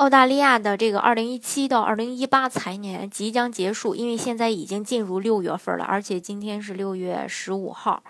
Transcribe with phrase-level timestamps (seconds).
[0.00, 8.02] 澳大利亚的这个二零一七到二零一八财年即将结束，因为现在已经进入六月份了，而且今天是六月十五号，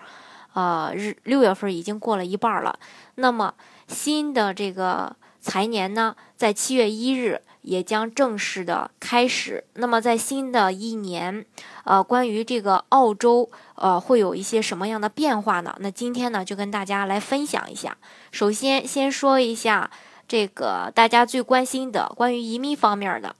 [0.53, 2.79] 呃，日六月份已经过了一半了。
[3.15, 3.53] 那么
[3.89, 9.65] 新的这个财年呢，在七月一日也将正式的开始。
[9.73, 11.45] 那么在新的一年，
[11.83, 15.75] 呃，关于这个澳洲，呃，会有一些什么样的变化呢？
[15.81, 17.97] 那今天呢，就跟大家来分享一下。
[18.31, 19.91] 首先，先说一下。
[20.31, 23.35] 这个大家最关心的关于移民方面的，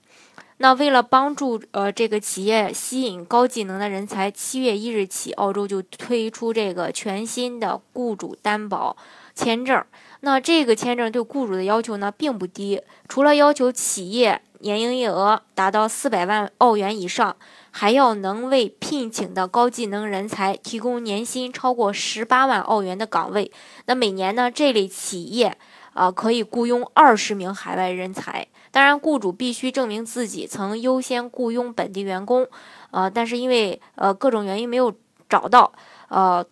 [0.58, 8.98] 那为了帮助呃这个企业吸引高技能的人才，七月一日起，澳洲就推出这个全新的雇主担保
[9.34, 9.82] 签证。
[10.20, 17.38] 那这个签证对雇主的要求呢并不低，除了要求企业年营业额达到四百万澳元以上，
[17.72, 23.50] 还要能为聘请的高技能人才提供年薪超过十八万澳元的岗位。
[23.86, 25.58] 那每年呢，这类企业。
[25.94, 32.48] 啊，可以雇佣二十名海外人才，当然，雇主必须证明自己曾优先雇佣本地员工，
[32.92, 34.94] 啊，但是因为呃各种原因没有
[35.28, 35.74] 找到，
[36.08, 36.46] 呃，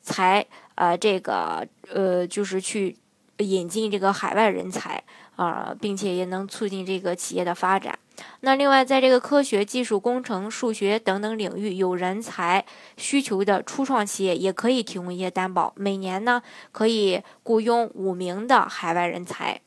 [0.00, 2.96] 才呃这个呃就是去
[3.38, 5.02] 引进这个海外人才
[5.36, 7.98] 啊，并且也能促进这个企业的发展。
[8.40, 12.64] 那另外，在这个科学技术、工程、数学等等领域有人才
[12.96, 19.60] 需求的初创企业，也可以提供一些担保，每年呢可以雇佣五名的海外人才。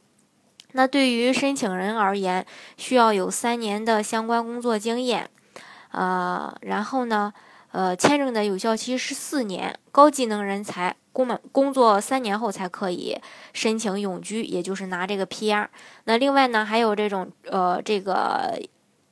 [0.73, 2.45] 那对于申请人而言，
[2.77, 5.29] 需要有三年的相关工作经验，
[5.91, 7.33] 呃，然后呢，
[7.72, 10.95] 呃，签证的有效期是四年，高技能人才。
[11.14, 13.19] 工满工作三年后才可以
[13.52, 15.68] 申请永居，也就是拿这个 PR。
[16.06, 18.57] 那另外呢，还有这种呃，这个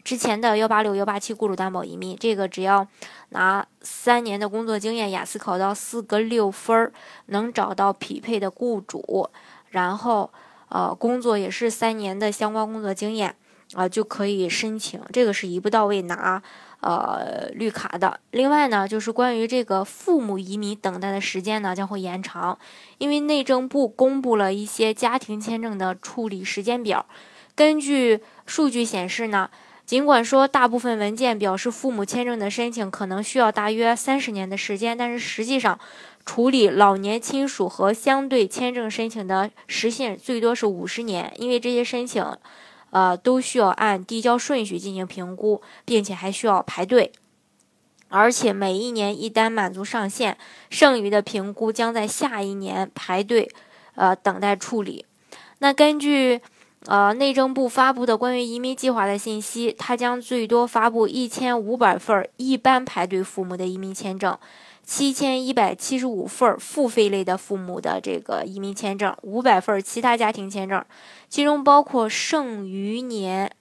[0.01, 2.87] 之前的幺八六、幺八七雇主担保移民，这个只要
[3.31, 6.93] 拿三年的工作经验，雅思考到四个六分儿，
[7.25, 9.29] 能找到匹配的雇主，
[9.71, 10.31] 然后
[10.69, 13.35] 呃，工作也是三年的相关工作经验
[13.73, 14.99] 啊，就可以申请。
[15.11, 16.41] 这个是一步到位拿。
[16.81, 18.21] 呃，绿卡的。
[18.31, 22.57] 另外呢，就是关于这个父母移民等待的时间呢，将会延长，
[22.99, 27.05] 因为内政部公布了一些家庭签证的处理时间表。
[27.53, 29.49] 根据数据显示呢，
[29.85, 35.77] 尽管说大部分文件表示父母签证的申请可能需要大约三十年的时间，但是实际上，
[36.25, 42.25] 处理老年亲属和相对签证申请的时限最多是五十年，因为这些申请。
[42.91, 47.11] 呃，都需要按递交顺序进行评估，并且还需要排队，
[48.07, 50.37] 而且每一年一单满足上限，
[50.69, 53.49] 剩余的评估将在下一年排队，
[53.95, 55.05] 呃，等待处理。
[55.59, 56.41] 那根据
[56.85, 64.37] 呃内政部发布的关于移民计划的信息，它将最多发布一千五百份儿一般排队父母的移民签证。
[64.91, 70.83] 七千一百七十五份付费类的父母的这个移民签证，五百份其他家庭签证，
[71.29, 73.51] 其中包括剩余年，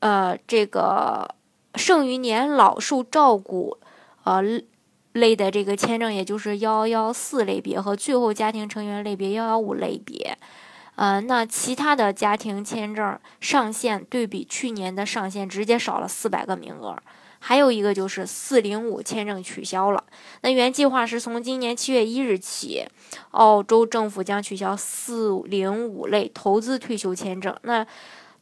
[0.00, 1.36] 呃，这个
[1.76, 3.78] 剩余年老受照顾，
[4.24, 4.42] 呃
[5.12, 10.36] 类的这个签证，也就是幺幺四类别和最后家庭成员类别幺幺五类别，
[10.96, 17.00] 呃，那其他的家庭签证上限对比去年的上限直接少了四百个名额。
[17.42, 20.04] 还有一个就是四零五签证取消了。
[20.42, 22.86] 那原计划是从今年七月一日起，
[23.32, 27.56] 澳洲政府将取消四零五类投资退休签证。
[27.62, 27.84] 那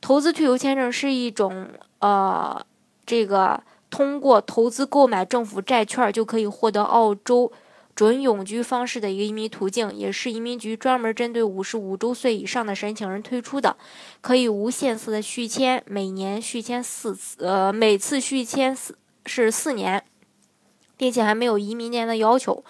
[0.01, 1.69] 投资退休签证是一种
[2.01, 2.61] 呃，
[3.07, 7.51] 这个通过投资购买政府债券就可以获得澳洲。
[7.99, 13.77] 准永居方式的一个移民途径，也是移民局专门针对五十五周岁以上的申请人推出的，
[14.21, 20.05] 可以无限次的续签，每年续签四次，呃，每次续签四是四年，
[20.97, 22.63] 并且还没有移民年的要求，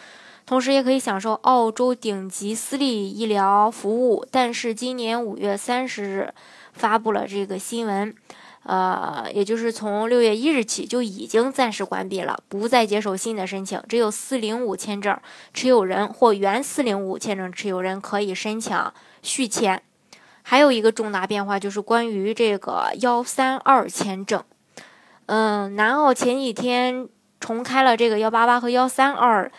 [0.46, 4.24] 同时也可以享受澳洲顶级私立医疗服务。
[4.30, 6.32] 但是今年五月三十日
[6.72, 8.14] 发布了这个新闻。
[8.68, 13.82] 呃，也就是从六月一日起就已经暂时关闭了，不再接受新的申请。
[13.88, 15.18] 只有四零五签证
[15.54, 18.78] 持有人或原四零五签证持有人可以申请
[19.22, 19.82] 续签。
[20.42, 24.44] 还有一个重大变化就是关于这个幺三二签证。
[25.24, 27.08] 嗯，南澳前几天
[27.40, 29.50] 重开了这个幺八八和幺三二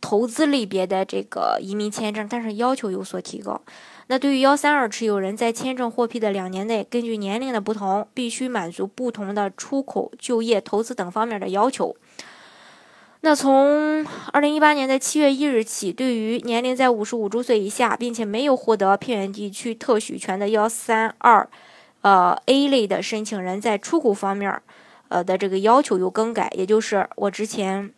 [0.00, 3.62] 投资类别的这个移民签证，但是要求有所提高。
[4.10, 11.94] 那对于幺三二持有人，在签证获批的两年内，根据年龄的不同，必须满足不同的出口、就业、投资等方面的要求。
[13.20, 21.48] 那从二零一八年的七月一日起，对于年龄在五十五周岁以下，并且没有获得偏远地区特许权的幺三二，
[22.00, 24.60] 呃 A 类的申请人，在出口方面，
[25.06, 27.92] 呃的这个要求有更改，也就是我之前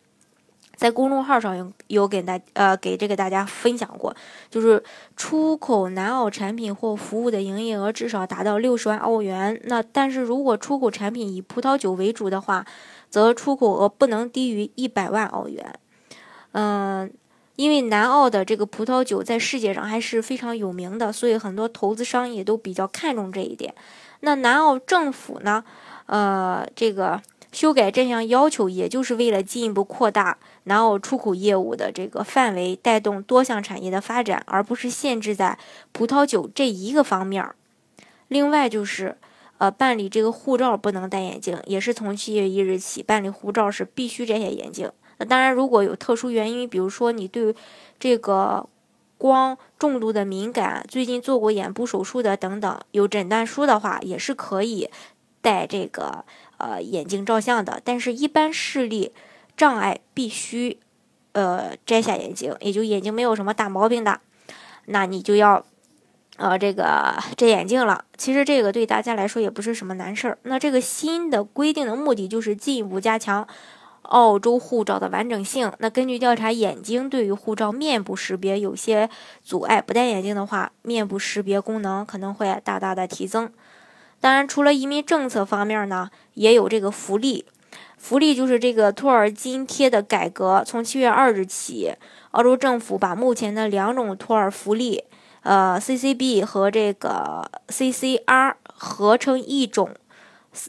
[0.83, 4.13] 在公众号上有有给大呃给这个大家分享过，
[4.49, 4.83] 就是
[5.15, 9.57] 出口南澳产品或服务的营业额至少达到六十万澳元。
[9.63, 12.65] 那但是如果出口产品以葡萄酒为主的话，
[13.09, 15.73] 则出口额不能低于一百万澳元。
[16.51, 17.09] 嗯，
[17.55, 23.73] 因为南澳的这个葡萄酒在世界上还是非常有名的，所以很多投资商也都比较看重这一点。
[24.19, 25.63] 那南澳政府呢，
[26.07, 27.21] 呃，这个
[27.53, 35.57] 修改这项要求，也就是为了进一步扩大南澳出口业务的这个范围，带动多项产业的发展，而不是限制在
[35.91, 37.47] 葡萄酒这一个方面。
[38.27, 39.17] 另外就是。
[39.59, 44.91] 呃，办理这个护照不能戴眼镜，也是从七月一日起办理护照是必须摘下眼镜。
[45.19, 47.55] 那当然，如果有特殊原因，比如说你对
[47.97, 48.67] 这个
[49.17, 54.89] 光重度的敏感，最近做过眼部手术的等等，有诊断书的话，也是可以
[55.39, 56.25] 戴这个
[56.57, 57.79] 呃眼镜照相的。
[57.85, 59.13] 但是，一般视力
[59.57, 60.79] 障碍必须
[61.33, 64.19] 呃摘下眼镜，也就眼睛没有什么大毛病的，
[64.85, 65.65] 那你就要。
[66.37, 70.35] 呃，这个摘眼镜了，其实这个对大家来说也不是什么难事儿。
[70.41, 73.47] 那这个新的规定的目的就是进一步加强
[74.01, 75.71] 澳洲护照的完整性。
[75.77, 79.07] 那根据调查，眼睛对于护照面部识别有些
[79.43, 83.51] 阻碍，不戴眼镜的话，面部识别功能可能会大大的提升。
[84.19, 87.45] 当然，除了移民政策方面呢，也有这个福利。
[88.03, 91.93] 福利就是这个托儿津贴的改革，从七月二日起，
[92.31, 95.05] 澳洲政府把目前的两种托儿福利。
[95.43, 99.89] 呃，CCB 和这个 CCR 合成一种，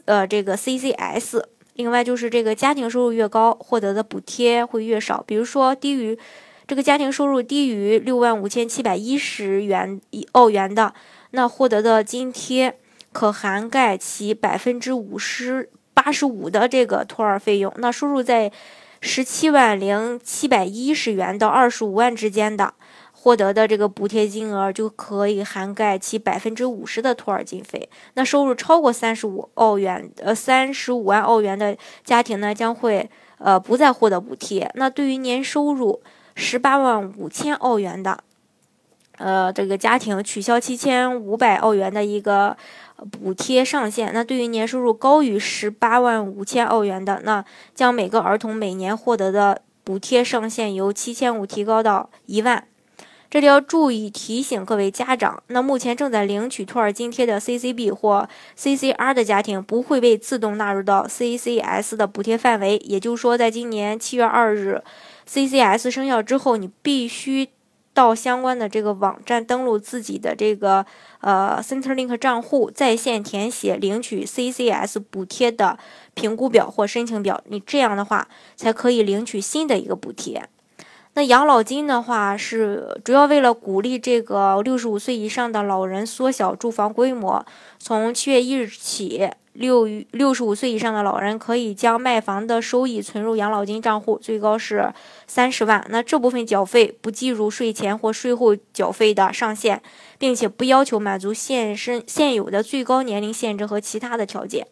[0.05, 1.43] 呃，这个 CCS。
[1.73, 5.21] 另外就是这个家庭收入越高，获得的补贴会越少。
[5.27, 6.17] 比如说，低于
[6.65, 9.99] 这个家庭收入低于六万五千七百一十元
[10.31, 10.93] 澳元的，
[11.31, 12.79] 那获得的津贴
[13.11, 17.73] 可涵盖其百分之五十八十五的这个托儿费用。
[17.77, 18.51] 那收入在
[19.01, 22.75] 十七万零七百一十元到二十五万之间的。
[23.17, 27.89] 获得的这个补贴金额就可以涵盖其百分之五十的托儿经费。
[28.13, 33.09] 那收入超过三十五澳元，呃，三十五万澳元的家庭呢，将会
[33.39, 34.69] 呃不再获得补贴。
[34.75, 36.03] 那对于年收入
[36.35, 38.19] 十八万五千澳元的，
[39.17, 42.55] 呃，这个家庭取消七千五百澳元的一个
[43.11, 44.11] 补贴上限。
[44.13, 52.67] 那对于年收入高于十八万五千澳元的，那将每个儿童每年获得的补贴上限由七千五提高到一万。
[53.27, 62.77] 这里要注意提醒各位家长，那目前正在领取托儿津贴的 CCB 或 CCR 的家庭不会被自动纳入到 CCS 的补贴范围。
[62.85, 64.81] 也就是说，在今年七月二日
[65.27, 67.49] CCS 生效之后，你必须
[67.95, 70.85] 到相关的这个网站登录自己的这个
[71.21, 75.79] 呃 Centerlink 账户，在线填写领取 CCS 补贴的
[76.13, 80.47] 评估表或申请表，你这样的话才可以领取新的一个补贴。
[81.13, 87.45] 那养老金的话，是主要为了鼓励这个六十五岁以上的老人缩小住房规模。
[87.79, 94.93] 从七月一日起，六六十五岁以上的老人可以将卖房的收益存入养老金账户，最高是
[95.27, 95.85] 三十万。
[95.89, 99.81] 那这部分缴费不计入税前或税后缴费的上限，
[100.17, 104.67] 并且不要求满足现身现有的最高年龄限制和其他的条件。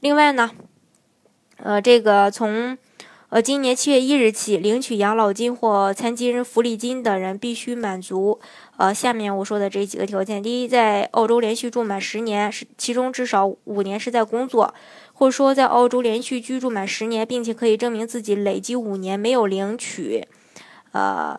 [0.00, 0.50] 另外呢，
[1.56, 2.76] 呃，这个从
[3.30, 8.40] 呃，今年七月一日起，领取养老金或残疾人福利金的人必须满足
[8.78, 14.72] 呃下面我说的这几个条件：第一，在澳洲连续住满十年，是其中至少五年是在工作，
[15.12, 20.26] 或者说在澳洲连续居住满十年，并且可以证明自己累计五年没有领取
[20.92, 21.38] 呃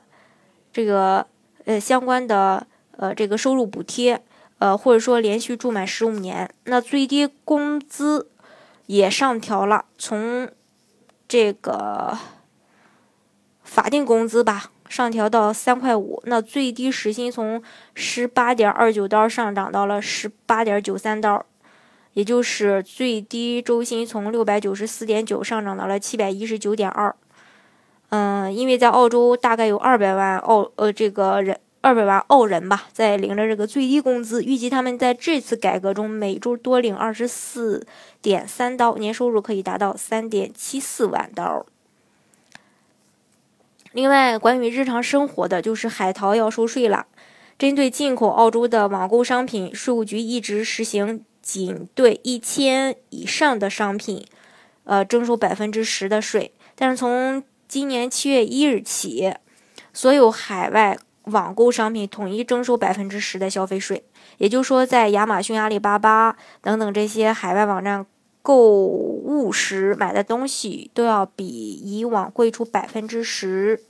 [0.71, 1.25] 这个
[1.65, 2.67] 呃相关的
[2.97, 4.21] 呃这个收入补贴，
[4.59, 8.29] 呃或者说连续住满十五年，那最低工资
[8.85, 10.47] 也上调了，从
[11.29, 12.17] 这个
[13.63, 16.19] 法定工资吧，上调到三块五。
[16.25, 17.61] 那最低时薪从
[17.93, 21.45] 十八点二九刀上涨到了十八点九三刀，
[22.13, 27.15] 也就是最低周薪从六百九十四点九上涨到了七百一十九点二。
[28.09, 37.85] 嗯，因为在澳洲大概有二百万澳呃这个人二百万澳人吧，在领着这个最低工资，预计他们在这次改革中每周多领二十四。
[38.21, 41.65] 点三刀，年收入可以达到三点七四万刀。
[43.93, 47.07] 另外，关于日常生活的，就是海淘要收税了。
[47.57, 54.25] 针对进口澳洲的网购商品，税务局一直实行仅对一千以上的商品，
[54.83, 56.51] 呃，征收百分之十的税。
[56.75, 59.33] 但是从今年七月一日起，
[59.93, 60.97] 所有海外
[61.29, 64.03] 网购商品统一征收百分之十的消费税。
[64.37, 68.05] 也就是说，在亚马逊、阿里巴巴等等这些海外网站
[68.41, 71.45] 购物时买的东西，都要比
[71.83, 73.81] 以往贵出百分之十。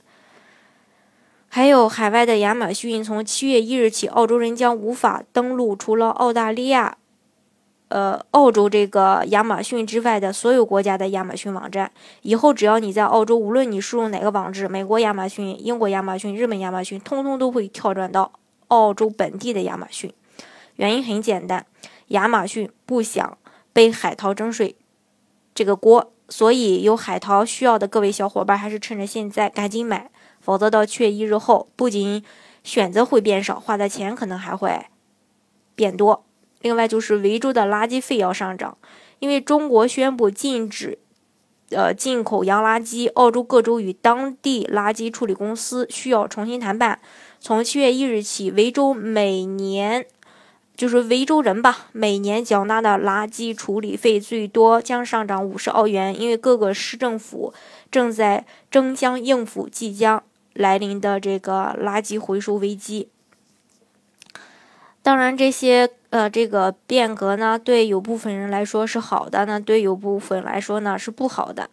[1.48, 6.96] 还有海外的亚马逊，从七月一日起，澳洲人将无法登录除了澳大利亚、
[7.90, 11.92] 呃澳洲这个亚马逊之外的所有国家的亚马逊网站。
[12.22, 18.32] 以后只要你在澳洲，无论你输入哪个网址，美国亚马逊、英国亚马逊、日本亚马逊，通通都会跳转到
[18.68, 20.12] 澳洲本地的亚马逊。
[20.76, 21.66] 原因很简单，
[22.08, 23.36] 亚马逊不想
[23.72, 24.76] 背海淘征税
[25.54, 30.10] 这个锅，所以有海淘需要的各位小伙伴，还是趁着现在赶紧买。
[30.40, 32.24] 否则到七月一日后，不仅
[32.64, 34.86] 选择会变少，花的钱可能还会
[35.74, 36.24] 变多。
[36.60, 38.76] 另外就是维州的垃圾费要上涨，
[39.18, 40.98] 因为中国宣布禁止
[41.70, 47.00] 呃进口洋垃圾，澳洲各州与当地垃圾处理公司需要重新谈判。
[47.38, 50.06] 从七月一日起，维州每年
[50.76, 57.54] 就是维州人吧，每年缴纳的垃圾处理费最多将上涨五十澳元，因为各个市政府
[57.90, 60.22] 正在争相应付即将。
[60.52, 63.08] 来临的这个垃圾回收危机，
[65.10, 71.68] 当然这些呃这个变革呢，对有部分人来说是好的，那对有部分来说呢是不好的。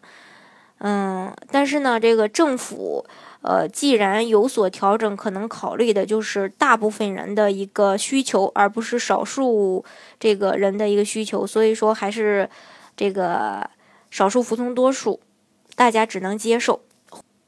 [0.80, 3.06] 嗯，但是呢，这个政府
[3.44, 9.86] 呃既然有所调整，可能考虑的就是大部分人的一个需求，而不是少数
[10.20, 12.50] 这个人的一个需求，所以说还是
[12.96, 13.70] 这个
[14.10, 15.20] 少数服从多数，
[15.76, 16.82] 大家只能接受。